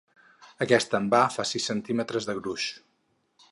Aquest 0.65 0.95
envà 0.99 1.19
fa 1.35 1.45
sis 1.49 1.69
centímetres 1.73 2.29
de 2.31 2.37
gruix. 2.41 2.69